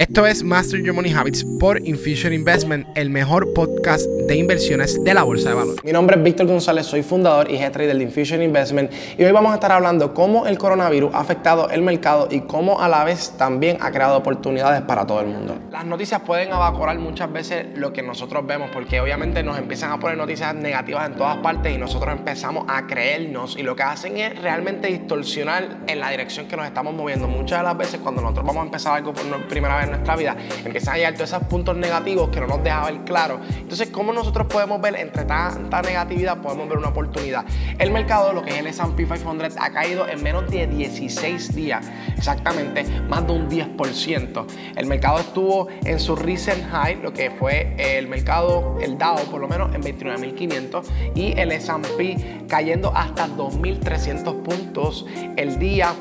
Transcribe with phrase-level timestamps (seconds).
[0.00, 5.12] Esto es Master Your Money Habits por Infusion Investment, el mejor podcast de inversiones de
[5.12, 5.84] la bolsa de valores.
[5.84, 9.32] Mi nombre es Víctor González, soy fundador y head trader de Infusion Investment y hoy
[9.32, 13.04] vamos a estar hablando cómo el coronavirus ha afectado el mercado y cómo a la
[13.04, 15.58] vez también ha creado oportunidades para todo el mundo.
[15.70, 20.00] Las noticias pueden evaporar muchas veces lo que nosotros vemos porque obviamente nos empiezan a
[20.00, 24.16] poner noticias negativas en todas partes y nosotros empezamos a creernos y lo que hacen
[24.16, 27.28] es realmente distorsionar en la dirección que nos estamos moviendo.
[27.28, 30.36] Muchas de las veces cuando nosotros vamos a empezar algo por primera vez nuestra vida,
[30.64, 33.40] empiezan a llegar todos esos puntos negativos que no nos deja ver claro.
[33.58, 37.44] Entonces, ¿cómo nosotros podemos ver entre tanta negatividad, podemos ver una oportunidad?
[37.78, 41.90] El mercado, lo que es el S&P 500, ha caído en menos de 16 días,
[42.16, 44.46] exactamente más de un 10%.
[44.76, 49.40] El mercado estuvo en su recent high, lo que fue el mercado, el Dow por
[49.40, 50.84] lo menos en 29.500
[51.14, 55.94] y el S&P cayendo hasta 2.300 puntos el día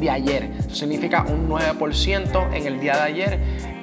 [0.00, 0.50] de ayer.
[0.58, 3.38] Eso significa un 9% en el día de ayer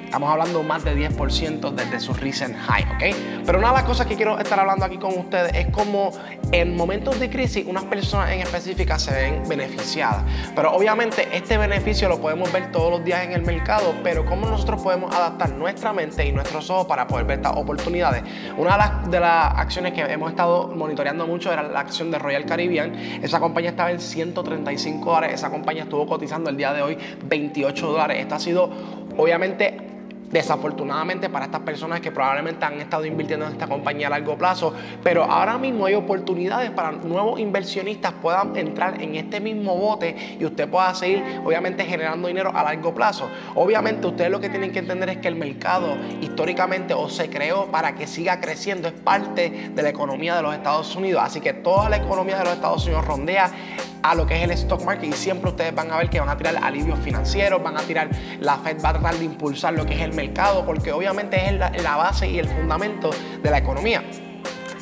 [0.08, 3.44] Estamos hablando más de 10% desde su recent high, ¿ok?
[3.44, 6.12] Pero una de las cosas que quiero estar hablando aquí con ustedes es como
[6.50, 10.24] en momentos de crisis unas personas en específica se ven beneficiadas.
[10.56, 14.48] Pero obviamente este beneficio lo podemos ver todos los días en el mercado, pero cómo
[14.48, 18.22] nosotros podemos adaptar nuestra mente y nuestros ojos para poder ver estas oportunidades.
[18.56, 22.18] Una de las, de las acciones que hemos estado monitoreando mucho era la acción de
[22.18, 22.94] Royal Caribbean.
[23.22, 27.92] Esa compañía estaba en 135 dólares, esa compañía estuvo cotizando el día de hoy 28
[27.92, 28.20] dólares.
[28.20, 28.70] Esto ha sido
[29.18, 29.88] obviamente
[30.30, 34.74] desafortunadamente para estas personas que probablemente han estado invirtiendo en esta compañía a largo plazo,
[35.02, 40.44] pero ahora mismo hay oportunidades para nuevos inversionistas puedan entrar en este mismo bote y
[40.44, 43.28] usted pueda seguir obviamente generando dinero a largo plazo.
[43.54, 47.66] Obviamente ustedes lo que tienen que entender es que el mercado históricamente o se creó
[47.66, 51.54] para que siga creciendo, es parte de la economía de los Estados Unidos, así que
[51.54, 53.50] toda la economía de los Estados Unidos rondea
[54.08, 56.30] a lo que es el stock market y siempre ustedes van a ver que van
[56.30, 58.08] a tirar alivios financieros, van a tirar,
[58.40, 61.82] la Fed va a tratar de impulsar lo que es el mercado porque obviamente es
[61.82, 63.10] la base y el fundamento
[63.42, 64.02] de la economía.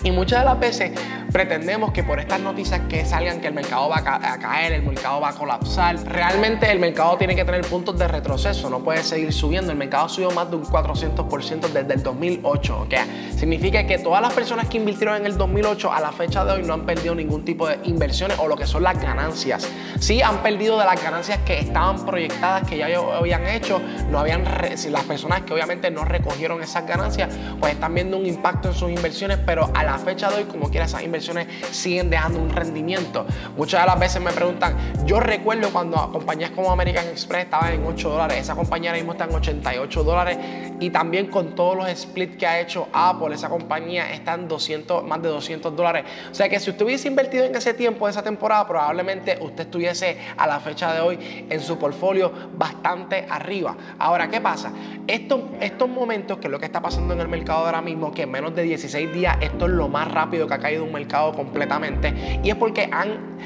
[0.04, 0.92] Y muchas de las veces
[1.32, 5.20] pretendemos que por estas noticias que salgan que el mercado va a caer, el mercado
[5.20, 9.32] va a colapsar, realmente el mercado tiene que tener puntos de retroceso, no puede seguir
[9.32, 9.72] subiendo.
[9.72, 12.80] El mercado ha subido más de un 400% desde el 2008.
[12.82, 12.94] ¿ok?
[13.36, 16.62] Significa que todas las personas que invirtieron en el 2008 a la fecha de hoy
[16.62, 19.68] no han perdido ningún tipo de inversiones o lo que son las ganancias.
[19.98, 23.80] Sí han perdido de las ganancias que estaban proyectadas, que ya habían hecho,
[24.10, 28.68] no habían las personas que obviamente no recogieron esas ganancias, pues están viendo un impacto
[28.68, 31.25] en sus inversiones, pero a la fecha de hoy, como quiera, esas inversiones
[31.70, 33.26] siguen dejando un rendimiento.
[33.56, 37.86] Muchas de las veces me preguntan, yo recuerdo cuando compañías como American Express estaban en
[37.86, 40.38] 8 dólares, esa compañía ahora mismo está en 88 dólares
[40.80, 45.04] y también con todos los splits que ha hecho Apple, esa compañía está en 200,
[45.04, 46.04] más de 200 dólares.
[46.30, 50.18] O sea que si usted hubiese invertido en ese tiempo, esa temporada, probablemente usted estuviese
[50.36, 53.76] a la fecha de hoy en su portfolio bastante arriba.
[53.98, 54.72] Ahora, ¿qué pasa?
[55.06, 58.22] Estos, estos momentos, que es lo que está pasando en el mercado ahora mismo, que
[58.22, 61.05] en menos de 16 días esto es lo más rápido que ha caído un mercado
[61.34, 62.40] completamente.
[62.42, 63.36] Y es porque han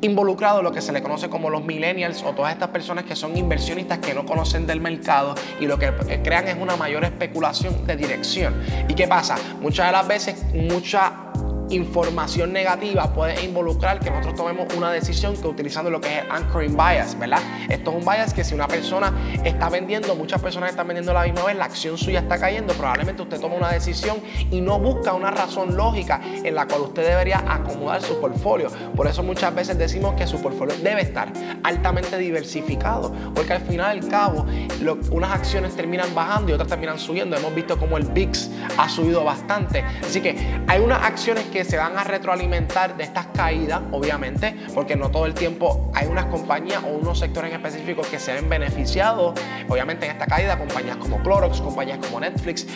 [0.00, 3.36] involucrado lo que se le conoce como los millennials o todas estas personas que son
[3.36, 7.96] inversionistas que no conocen del mercado y lo que crean es una mayor especulación de
[7.96, 8.54] dirección.
[8.88, 9.36] ¿Y qué pasa?
[9.60, 11.27] Muchas de las veces, mucha
[11.70, 16.76] información negativa puede involucrar que nosotros tomemos una decisión que utilizando lo que es anchoring
[16.76, 17.40] bias, ¿verdad?
[17.68, 19.12] Esto es un bias que si una persona
[19.44, 23.22] está vendiendo, muchas personas están vendiendo la misma vez, la acción suya está cayendo, probablemente
[23.22, 24.18] usted toma una decisión
[24.50, 28.70] y no busca una razón lógica en la cual usted debería acomodar su portfolio.
[28.94, 33.96] Por eso muchas veces decimos que su portfolio debe estar altamente diversificado, porque al final
[33.96, 34.46] y al cabo
[35.10, 37.36] unas acciones terminan bajando y otras terminan subiendo.
[37.36, 39.84] Hemos visto como el VIX ha subido bastante.
[40.02, 40.36] Así que
[40.66, 45.26] hay unas acciones que se van a retroalimentar de estas caídas, obviamente, porque no todo
[45.26, 49.38] el tiempo hay unas compañías o unos sectores en específico que se ven beneficiados,
[49.68, 52.66] obviamente, en esta caída, compañías como Clorox, compañías como Netflix,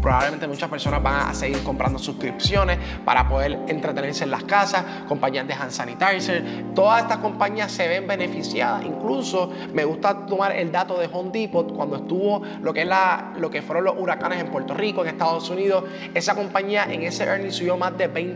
[0.00, 5.46] probablemente muchas personas van a seguir comprando suscripciones para poder entretenerse en las casas, compañías
[5.46, 10.98] de hand sanitizer, todas estas compañías se ven beneficiadas, incluso me gusta tomar el dato
[10.98, 14.48] de Home Depot cuando estuvo lo que es la, lo que fueron los huracanes en
[14.50, 15.84] Puerto Rico, en Estados Unidos,
[16.14, 18.31] esa compañía en ese earning subió más de 20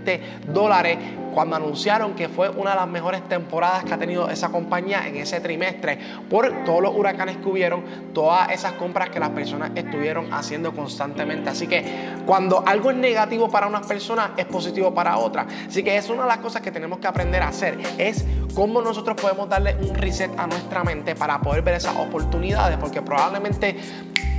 [0.52, 0.98] dólares
[1.36, 5.16] cuando anunciaron que fue una de las mejores temporadas que ha tenido esa compañía en
[5.16, 5.98] ese trimestre
[6.30, 7.84] por todos los huracanes que hubieron,
[8.14, 11.50] todas esas compras que las personas estuvieron haciendo constantemente.
[11.50, 11.84] Así que
[12.24, 15.46] cuando algo es negativo para unas personas, es positivo para otras.
[15.68, 18.24] Así que es una de las cosas que tenemos que aprender a hacer, es
[18.56, 23.02] cómo nosotros podemos darle un reset a nuestra mente para poder ver esas oportunidades, porque
[23.02, 23.76] probablemente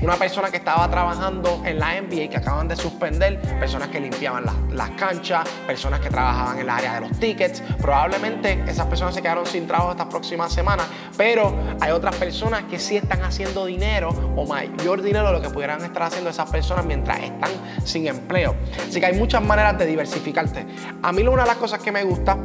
[0.02, 4.44] una persona que estaba trabajando en la NBA que acaban de suspender, personas que limpiaban
[4.72, 7.62] las, canchas, personas que trabajaban en el área de los tickets.
[7.80, 12.80] Probablemente esas personas se quedaron sin trabajo estas próximas semanas, pero hay otras personas que
[12.80, 16.86] sí están haciendo dinero o mayor dinero de lo que pudieran estar haciendo esas personas
[16.86, 17.52] mientras están
[17.84, 18.56] sin empleo.
[18.88, 20.66] Así que hay muchas maneras de diversificarte.
[21.04, 22.38] A mí una de las cosas que me gusta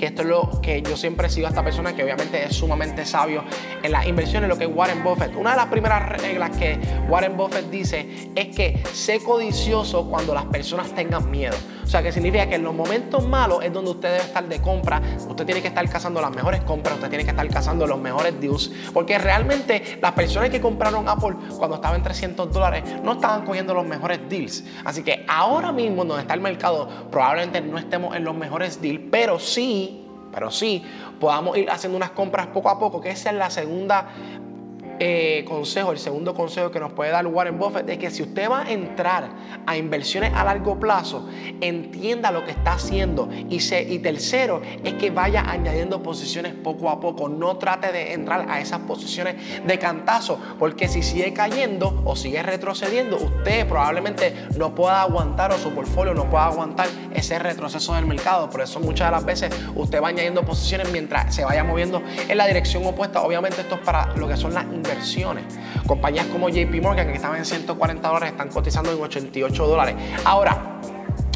[0.00, 3.04] que esto es lo que yo siempre sigo a esta persona que obviamente es sumamente
[3.04, 3.44] sabio
[3.82, 5.36] en las inversiones, lo que es Warren Buffett.
[5.36, 10.46] Una de las primeras reglas que Warren Buffett dice es que sé codicioso cuando las
[10.46, 11.54] personas tengan miedo.
[11.90, 14.62] O sea, que significa que en los momentos malos es donde usted debe estar de
[14.62, 17.98] compra, usted tiene que estar cazando las mejores compras, usted tiene que estar cazando los
[17.98, 23.14] mejores deals, porque realmente las personas que compraron Apple cuando estaba en 300 dólares no
[23.14, 24.62] estaban cogiendo los mejores deals.
[24.84, 29.00] Así que ahora mismo donde está el mercado probablemente no estemos en los mejores deals,
[29.10, 30.84] pero sí pero sí
[31.18, 34.06] podamos ir haciendo unas compras poco a poco, que esa es la segunda
[35.02, 38.50] eh, consejo, el segundo consejo que nos puede dar Warren Buffett es que si usted
[38.50, 39.30] va a entrar
[39.64, 41.26] a inversiones a largo plazo,
[41.62, 43.30] entienda lo que está haciendo.
[43.48, 47.30] Y, y tercero es que vaya añadiendo posiciones poco a poco.
[47.30, 49.36] No trate de entrar a esas posiciones
[49.66, 55.56] de cantazo, porque si sigue cayendo o sigue retrocediendo, usted probablemente no pueda aguantar o
[55.56, 58.50] su portfolio no pueda aguantar ese retroceso del mercado.
[58.50, 62.36] Por eso muchas de las veces usted va añadiendo posiciones mientras se vaya moviendo en
[62.36, 63.22] la dirección opuesta.
[63.22, 64.89] Obviamente esto es para lo que son las inversiones
[65.86, 69.94] Compañías como JP Morgan, que estaban en 140 dólares, están cotizando en 88 dólares.
[70.24, 70.69] Ahora,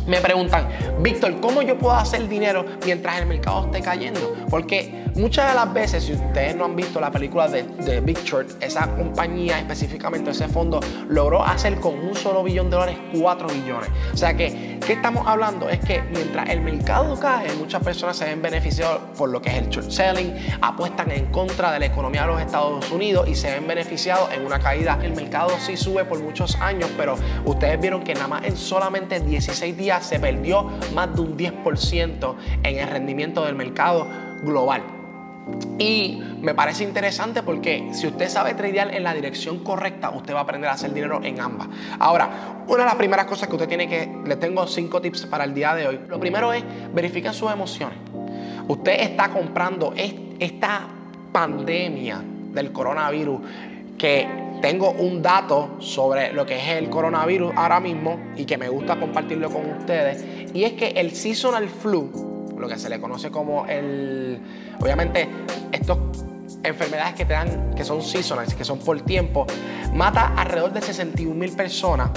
[0.07, 0.69] me preguntan,
[1.01, 4.35] Víctor, ¿cómo yo puedo hacer dinero mientras el mercado esté cayendo?
[4.51, 8.19] Porque muchas de las veces, si ustedes no han visto la película de, de Big
[8.25, 13.49] Short, esa compañía específicamente, ese fondo, logró hacer con un solo billón de dólares 4
[13.49, 13.91] billones.
[14.13, 15.69] O sea que, ¿qué estamos hablando?
[15.69, 19.57] Es que mientras el mercado cae, muchas personas se ven beneficiados por lo que es
[19.57, 23.51] el short selling, apuestan en contra de la economía de los Estados Unidos y se
[23.51, 24.99] ven beneficiados en una caída.
[25.03, 29.21] El mercado sí sube por muchos años, pero ustedes vieron que nada más en solamente
[29.21, 34.07] 16 días se perdió más de un 10% en el rendimiento del mercado
[34.43, 34.83] global.
[35.79, 40.39] Y me parece interesante porque si usted sabe tradear en la dirección correcta, usted va
[40.39, 41.69] a aprender a hacer dinero en ambas.
[41.99, 45.45] Ahora, una de las primeras cosas que usted tiene que, le tengo cinco tips para
[45.45, 46.01] el día de hoy.
[46.09, 46.65] Lo primero es
[46.95, 47.99] verifiquen sus emociones.
[48.69, 49.93] Usted está comprando
[50.39, 50.89] esta
[51.33, 53.41] pandemia del coronavirus
[53.99, 58.71] que tengo un dato sobre lo que es el coronavirus ahora mismo y que me
[58.71, 60.25] gusta compartirlo con ustedes.
[60.55, 64.41] Y es que el seasonal flu, lo que se le conoce como el.
[64.81, 65.29] Obviamente,
[65.71, 65.99] estas
[66.63, 69.47] enfermedades que te dan, que son seasonales, que son por tiempo,
[69.93, 72.13] mata alrededor de 61 mil personas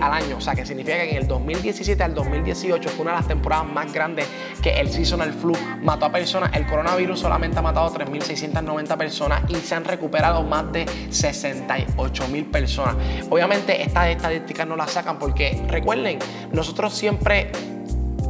[0.00, 0.36] al año.
[0.36, 3.66] O sea, que significa que en el 2017 al 2018 fue una de las temporadas
[3.66, 4.26] más grandes
[4.62, 5.52] que el seasonal flu
[5.82, 6.50] mató a personas.
[6.54, 12.50] El coronavirus solamente ha matado a 3.690 personas y se han recuperado más de 68.000
[12.50, 12.96] personas.
[13.30, 16.18] Obviamente estas estadísticas no las sacan porque recuerden,
[16.52, 17.52] nosotros siempre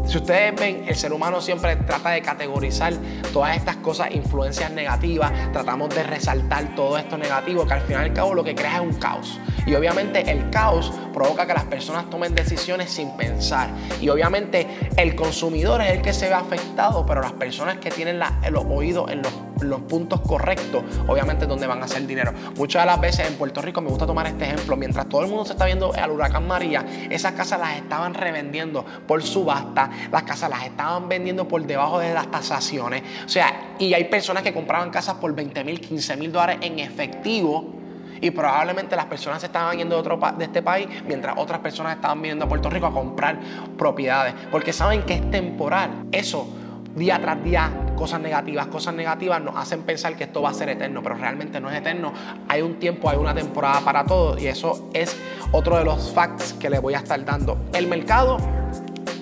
[0.06, 2.94] si ustedes ven, el ser humano siempre trata de categorizar
[3.32, 8.08] todas estas cosas, influencias negativas, tratamos de resaltar todo esto negativo, que al final y
[8.10, 9.40] al cabo lo que crea es un caos.
[9.66, 13.70] Y obviamente el caos provoca que las personas tomen decisiones sin pensar.
[14.02, 14.66] Y obviamente
[14.98, 18.20] el consumidor es el que se ve afectado, pero las personas que tienen
[18.50, 22.34] los oídos en los puntos correctos, obviamente donde van a hacer dinero.
[22.56, 25.28] Muchas de las veces en Puerto Rico me gusta tomar este ejemplo, mientras todo el
[25.28, 30.22] mundo se está viendo al huracán María, esas casas las estaban revendiendo por subasta, las
[30.24, 34.52] casas las estaban vendiendo por debajo de las tasaciones, o sea, y hay personas que
[34.52, 37.85] compraban casas por 20 mil, 15 mil dólares en efectivo.
[38.20, 41.96] Y probablemente las personas se estaban yendo de, otro de este país mientras otras personas
[41.96, 43.38] estaban viniendo a Puerto Rico a comprar
[43.76, 44.34] propiedades.
[44.50, 46.06] Porque saben que es temporal.
[46.12, 46.48] Eso
[46.96, 50.70] día tras día cosas negativas, cosas negativas nos hacen pensar que esto va a ser
[50.70, 52.12] eterno, pero realmente no es eterno.
[52.48, 55.16] Hay un tiempo, hay una temporada para todo y eso es
[55.52, 57.58] otro de los facts que les voy a estar dando.
[57.74, 58.38] El mercado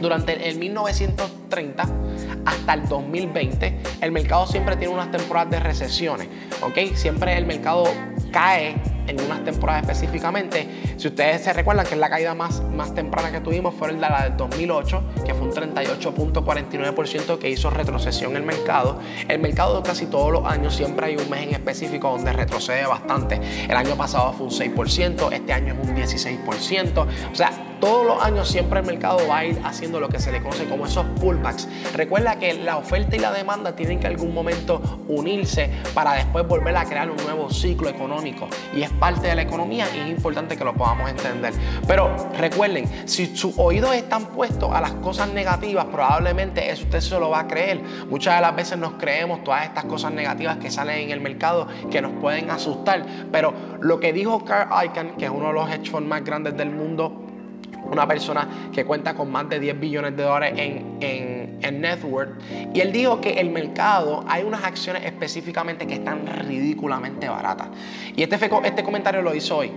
[0.01, 1.85] durante el 1930
[2.45, 6.29] hasta el 2020, el mercado siempre tiene unas temporadas de recesiones,
[6.63, 6.95] ¿ok?
[6.95, 7.85] Siempre el mercado
[8.35, 8.75] cae
[9.07, 10.67] en unas temporadas específicamente.
[10.97, 14.25] Si ustedes se recuerdan que es la caída más, más temprana que tuvimos fue la
[14.25, 18.99] del 2008, que fue un 38.49% que hizo retrocesión en el mercado.
[19.29, 23.41] El mercado casi todos los años siempre hay un mes en específico donde retrocede bastante.
[23.69, 27.07] El año pasado fue un 6%, este año es un 16%.
[27.31, 27.53] O sea,
[27.85, 30.65] todos los años siempre el mercado va a ir haciendo lo que se le conoce
[30.65, 31.69] como esos pullbacks.
[31.93, 36.75] Recuerda que la oferta y la demanda tienen que algún momento unirse para después volver
[36.79, 40.57] a crear un nuevo ciclo económico y es parte de la economía y es importante
[40.57, 41.53] que lo podamos entender.
[41.87, 47.21] Pero recuerden, si sus oídos están puestos a las cosas negativas, probablemente eso usted se
[47.21, 47.83] lo va a creer.
[48.09, 51.69] Muchas de las veces nos creemos todas estas cosas negativas que salen en el mercado
[51.91, 55.71] que nos pueden asustar, pero lo que dijo Carl Icahn, que es uno de los
[55.71, 57.24] hedge funds más grandes del mundo,
[57.91, 62.03] una persona que cuenta con más de 10 billones de dólares en, en, en net
[62.05, 62.33] worth.
[62.75, 67.69] Y él dijo que el mercado, hay unas acciones específicamente que están ridículamente baratas.
[68.17, 69.73] Y este, este comentario lo hizo hoy.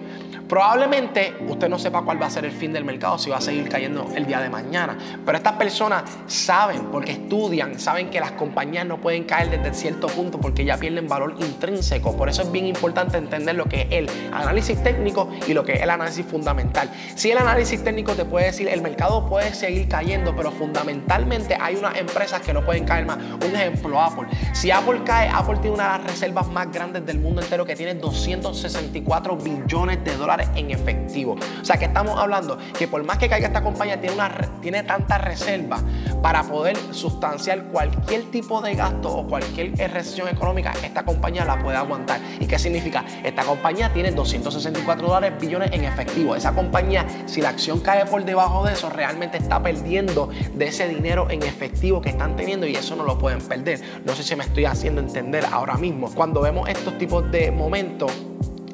[0.47, 3.41] Probablemente usted no sepa cuál va a ser el fin del mercado, si va a
[3.41, 4.97] seguir cayendo el día de mañana.
[5.25, 10.07] Pero estas personas saben, porque estudian, saben que las compañías no pueden caer desde cierto
[10.07, 12.15] punto porque ya pierden valor intrínseco.
[12.15, 15.73] Por eso es bien importante entender lo que es el análisis técnico y lo que
[15.73, 16.89] es el análisis fundamental.
[17.15, 21.75] Si el análisis técnico te puede decir el mercado puede seguir cayendo, pero fundamentalmente hay
[21.75, 23.17] unas empresas que no pueden caer más.
[23.17, 24.27] Un ejemplo, Apple.
[24.53, 27.75] Si Apple cae, Apple tiene una de las reservas más grandes del mundo entero que
[27.75, 31.37] tiene 264 billones de dólares en efectivo.
[31.61, 34.29] O sea que estamos hablando que por más que caiga esta compañía, tiene, una,
[34.61, 35.79] tiene tanta reserva
[36.21, 41.77] para poder sustanciar cualquier tipo de gasto o cualquier recesión económica, esta compañía la puede
[41.77, 42.19] aguantar.
[42.39, 43.03] ¿Y qué significa?
[43.23, 46.35] Esta compañía tiene 264 dólares billones en efectivo.
[46.35, 50.89] Esa compañía, si la acción cae por debajo de eso, realmente está perdiendo de ese
[50.89, 53.79] dinero en efectivo que están teniendo y eso no lo pueden perder.
[54.03, 56.13] No sé si me estoy haciendo entender ahora mismo.
[56.13, 58.11] Cuando vemos estos tipos de momentos,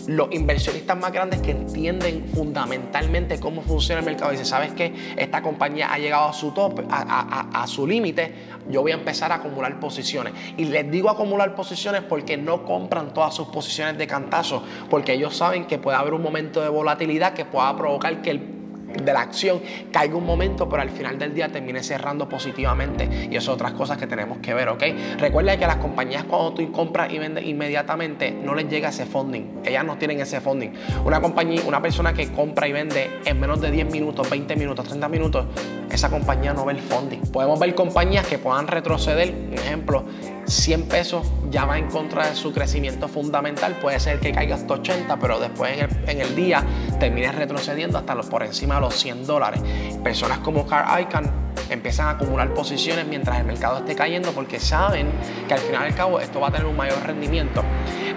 [0.07, 4.31] los inversionistas más grandes que entienden fundamentalmente cómo funciona el mercado.
[4.31, 4.95] Dicen, ¿sabes qué?
[5.15, 8.33] Esta compañía ha llegado a su tope, a, su límite,
[8.67, 10.33] yo voy a empezar a acumular posiciones.
[10.57, 15.37] Y les digo acumular posiciones porque no compran todas sus posiciones de cantazo, porque ellos
[15.37, 18.62] saben que puede haber un momento de volatilidad que pueda provocar que el
[19.01, 23.27] de la acción caiga un momento, pero al final del día termine cerrando positivamente.
[23.29, 24.83] Y eso es otras cosas que tenemos que ver, ¿ok?
[25.17, 29.61] Recuerda que las compañías cuando tú compras y vendes inmediatamente no les llega ese funding.
[29.65, 30.71] Ellas no tienen ese funding.
[31.05, 34.87] Una compañía, una persona que compra y vende en menos de 10 minutos, 20 minutos,
[34.87, 35.45] 30 minutos,
[35.91, 37.19] esa compañía no ve el funding.
[37.31, 40.05] Podemos ver compañías que puedan retroceder, por ejemplo,
[40.45, 43.77] 100 pesos ya va en contra de su crecimiento fundamental.
[43.79, 46.63] Puede ser que caiga hasta 80, pero después en el, día
[46.99, 49.61] termine retrocediendo hasta por encima de los 100 dólares.
[50.03, 51.31] Personas como Carl Icahn
[51.69, 55.11] empiezan a acumular posiciones mientras el mercado esté cayendo porque saben
[55.47, 57.63] que al final del cabo esto va a tener un mayor rendimiento.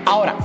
[0.04, 0.36] Ahora,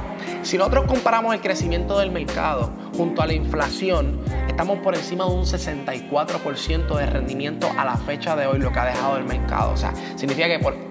[0.43, 5.31] si nosotros comparamos el crecimiento del mercado junto a la inflación, estamos por encima de
[5.31, 9.71] un 64% de rendimiento a la fecha de hoy, lo que ha dejado el mercado.
[9.73, 10.90] O sea, significa que por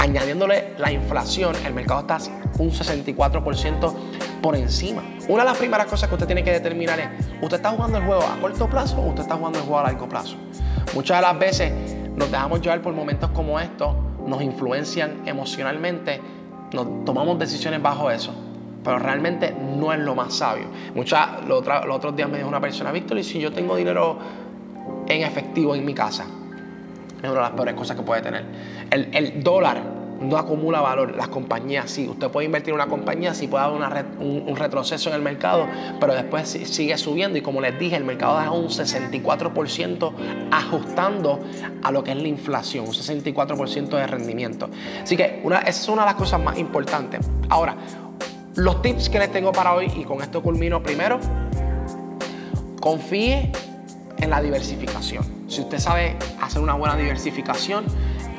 [0.00, 2.18] añadiéndole la inflación, el mercado está
[2.58, 3.94] un 64%
[4.40, 5.02] por encima.
[5.28, 7.08] Una de las primeras cosas que usted tiene que determinar es,
[7.42, 9.82] ¿usted está jugando el juego a corto plazo o usted está jugando el juego a
[9.84, 10.36] largo plazo?
[10.94, 11.72] Muchas de las veces
[12.16, 13.94] nos dejamos llevar por momentos como estos,
[14.26, 16.20] nos influencian emocionalmente,
[16.72, 18.34] nos tomamos decisiones bajo eso
[18.82, 20.64] pero realmente no es lo más sabio.
[20.94, 24.16] Muchas, los, otros días me dijo una persona, Víctor, y si yo tengo dinero
[25.06, 26.24] en efectivo en mi casa,
[27.22, 28.44] es una de las peores cosas que puede tener.
[28.90, 29.82] El, dólar
[30.20, 32.06] no acumula valor, las compañías sí.
[32.06, 35.66] Usted puede invertir en una compañía, sí puede haber un, retroceso en el mercado,
[35.98, 40.12] pero después sigue subiendo y como les dije, el mercado da un 64%
[40.50, 41.40] ajustando
[41.82, 44.68] a lo que es la inflación, un 64% de rendimiento.
[45.02, 47.26] Así que una, esa es una de las cosas más importantes.
[47.48, 47.76] Ahora,
[48.56, 51.18] los tips que les tengo para hoy y con esto culmino primero,
[52.80, 53.52] confíe
[54.18, 55.24] en la diversificación.
[55.48, 57.84] Si usted sabe hacer una buena diversificación,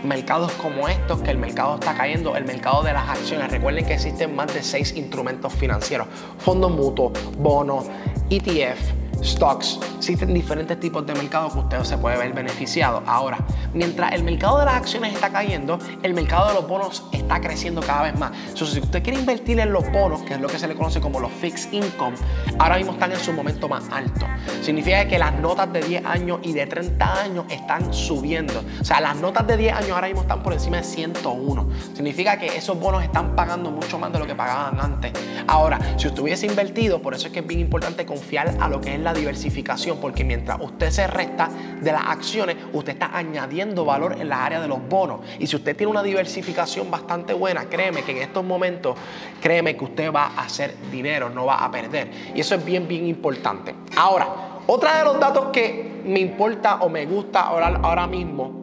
[0.04, 3.94] mercados como estos, que el mercado está cayendo, el mercado de las acciones, recuerden que
[3.94, 6.08] existen más de seis instrumentos financieros,
[6.40, 7.86] fondos mutuos, bonos,
[8.30, 9.80] ETF, stocks.
[9.98, 13.04] Existen diferentes tipos de mercados que usted se puede ver beneficiado.
[13.06, 13.38] Ahora,
[13.74, 17.82] mientras el mercado de las acciones está cayendo, el mercado de los bonos está creciendo
[17.82, 18.32] cada vez más.
[18.48, 21.00] Entonces, si usted quiere invertir en los bonos, que es lo que se le conoce
[21.02, 22.16] como los fixed income,
[22.60, 24.26] ahora mismo están en su momento más alto.
[24.62, 28.64] Significa que las notas de 10 años y de 30 años están subiendo.
[28.80, 31.70] O sea, las notas de 10 años ahora mismo están por encima de 101.
[31.94, 35.14] Significa que esos bonos están pagando mucho más de lo que pagaban antes.
[35.48, 38.82] Ahora, si usted hubiese invertido, por eso es que es bien importante confiar a lo
[38.82, 41.50] que es la diversificación, porque mientras usted se resta
[41.82, 45.22] de las acciones, usted está añadiendo valor en la área de los bonos.
[45.40, 48.96] Y si usted tiene una diversificación bastante buena, créeme que en estos momentos,
[49.42, 52.12] créeme que usted va a hacer dinero, no va a perder.
[52.36, 53.76] Y eso es bien, bien importante.
[53.96, 54.28] Ahora,
[54.68, 58.62] otra de los datos que me importa o me gusta ahora, ahora mismo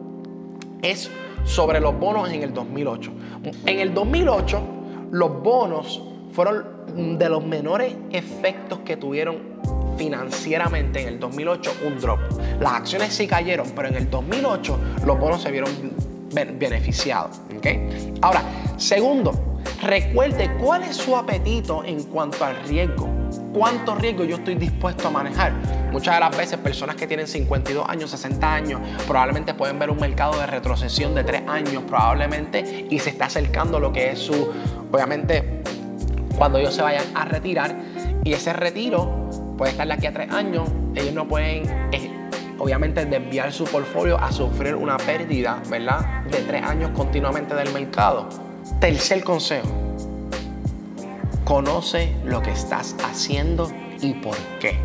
[0.81, 1.09] es
[1.43, 3.11] sobre los bonos en el 2008.
[3.65, 4.61] En el 2008,
[5.11, 6.01] los bonos
[6.31, 9.58] fueron de los menores efectos que tuvieron
[9.99, 12.19] financieramente en el 2008 un drop.
[12.61, 15.69] Las acciones sí cayeron, pero en el 2008 los bonos se vieron
[16.31, 17.41] beneficiados.
[17.57, 18.13] ¿okay?
[18.21, 18.41] Ahora,
[18.77, 23.09] segundo, recuerde cuál es su apetito en cuanto al riesgo.
[23.53, 25.51] ¿Cuánto riesgo yo estoy dispuesto a manejar?
[25.91, 29.99] Muchas de las veces personas que tienen 52 años, 60 años, probablemente pueden ver un
[29.99, 34.49] mercado de retrocesión de 3 años probablemente y se está acercando lo que es su,
[34.91, 35.61] obviamente,
[36.37, 37.75] cuando ellos se vayan a retirar
[38.23, 39.18] y ese retiro
[39.59, 41.69] puede estar de aquí a 3 años, ellos no pueden...
[41.91, 42.15] Eh,
[42.59, 46.23] obviamente desviar su portfolio a sufrir una pérdida, ¿verdad?
[46.25, 48.27] De tres años continuamente del mercado.
[48.81, 49.69] Tercer consejo,
[51.45, 54.77] conoce lo que estás haciendo y por qué.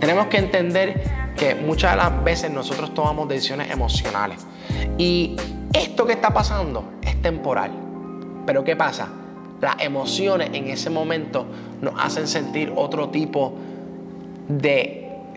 [0.00, 4.44] Tenemos que entender que muchas de las veces nosotros tomamos decisiones emocionales
[4.98, 5.36] y
[5.72, 7.70] esto que está pasando es temporal.
[8.44, 9.08] Pero ¿qué pasa?
[9.60, 11.46] Las emociones en ese momento
[11.80, 13.77] nos hacen sentir otro tipo de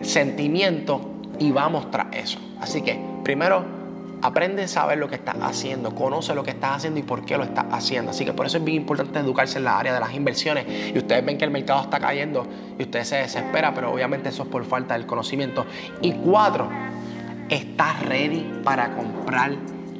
[0.00, 2.38] sentimiento y vamos tras eso.
[2.60, 3.82] Así que primero
[4.22, 7.36] Aprende a saber lo que estás haciendo, conoce lo que estás haciendo y por qué
[7.36, 8.12] lo estás haciendo.
[8.12, 10.64] Así que por eso es bien importante educarse en la área de las inversiones.
[10.94, 12.46] Y ustedes ven que el mercado está cayendo
[12.78, 15.66] y usted se desespera, pero obviamente eso es por falta del conocimiento.
[16.02, 16.70] Y cuatro,
[17.48, 19.56] estás ready para comprar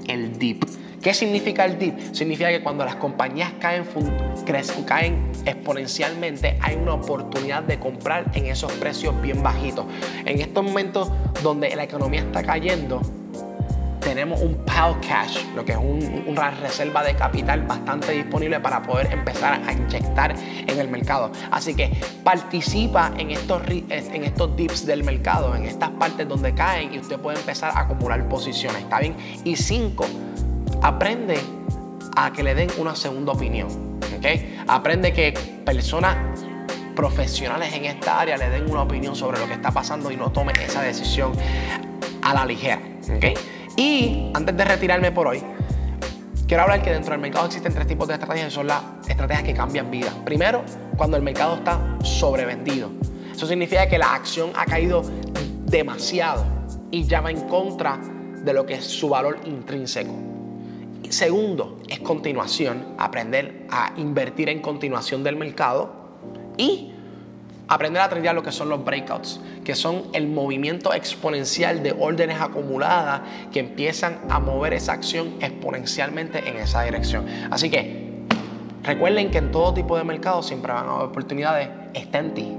[0.07, 0.63] el dip.
[1.03, 1.99] ¿Qué significa el dip?
[2.15, 3.85] Significa que cuando las compañías caen,
[4.47, 9.85] crecen, caen exponencialmente, hay una oportunidad de comprar en esos precios bien bajitos.
[10.25, 11.11] En estos momentos
[11.43, 13.03] donde la economía está cayendo,
[13.99, 19.13] tenemos un pile cash, lo que es una reserva de capital bastante disponible para poder
[19.13, 20.37] empezar a inyectar
[20.69, 21.33] en el mercado.
[21.51, 21.91] Así que
[22.23, 27.19] participa en estos, en estos dips del mercado, en estas partes donde caen y usted
[27.19, 29.17] puede empezar a acumular posiciones, ¿está bien?
[29.45, 30.07] Y cinco,
[30.83, 31.39] aprende
[32.17, 33.69] a que le den una segunda opinión,
[34.17, 34.27] ¿ok?
[34.67, 35.33] Aprende que
[35.65, 36.17] personas
[36.95, 40.31] profesionales en esta área le den una opinión sobre lo que está pasando y no
[40.31, 41.33] tome esa decisión
[42.21, 42.81] a la ligera,
[43.17, 43.39] ¿ok?
[43.77, 45.43] Y antes de retirarme por hoy,
[46.47, 49.45] quiero hablar que dentro del mercado existen tres tipos de estrategias que son las estrategias
[49.45, 50.15] que cambian vidas.
[50.25, 50.65] Primero,
[50.97, 52.91] cuando el mercado está sobrevendido.
[53.33, 55.03] Eso significa que la acción ha caído
[55.65, 56.45] demasiado
[56.91, 57.99] y ya va en contra
[58.45, 60.42] de lo que es su valor intrínseco.
[61.13, 65.93] Segundo, es continuación, aprender a invertir en continuación del mercado.
[66.57, 66.91] Y
[67.69, 72.41] aprender a tradear lo que son los breakouts, que son el movimiento exponencial de órdenes
[72.41, 73.21] acumuladas
[73.53, 77.27] que empiezan a mover esa acción exponencialmente en esa dirección.
[77.51, 78.25] Así que
[78.83, 82.57] recuerden que en todo tipo de mercado siempre van a haber oportunidades, está en ti.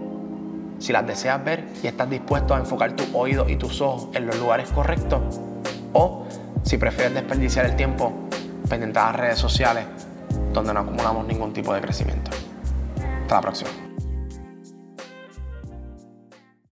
[0.78, 4.28] Si las deseas ver y estás dispuesto a enfocar tus oídos y tus ojos en
[4.28, 5.39] los lugares correctos,
[5.94, 6.28] o
[6.62, 8.13] si prefieres desperdiciar el tiempo
[8.69, 9.86] pendiente a las redes sociales
[10.54, 12.32] donde no acumulamos ningún tipo de crecimiento.
[13.23, 13.83] Hasta la próxima.